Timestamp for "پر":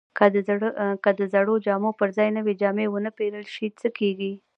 1.99-2.09